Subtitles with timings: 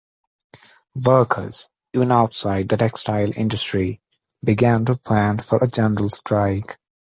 [0.95, 4.01] Workers, even outside the textile industry,
[4.43, 6.79] began to plan for a general strike.